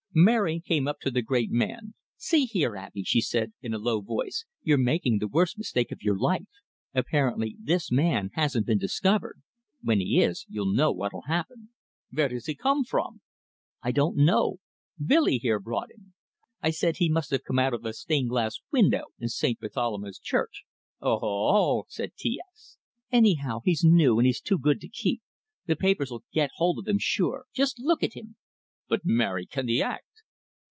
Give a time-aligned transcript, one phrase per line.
[0.13, 1.93] Mary came up to the great man.
[2.17, 6.01] "See here, Abey," she said, in a low voice, "you're making the worst mistake of
[6.01, 6.49] your life.
[6.93, 9.41] Apparently this man hasn't been discovered.
[9.81, 11.69] When he is, you know what'll happen."
[12.11, 13.21] "Vere doss he come from?"
[13.81, 14.57] "I don't know.
[15.01, 16.13] Billy here brought him.
[16.61, 19.61] I said he must have come out of a stained glass window in St.
[19.61, 20.65] Bartholomew's Church."
[20.99, 22.77] "Oho, ho!" said T S.
[23.13, 25.21] "Anyhow, he's new, and he's too good to keep.
[25.67, 27.45] The paper's 'll get hold of him sure.
[27.53, 28.35] Just look at him!"
[28.89, 30.03] "But, Mary, can he act?"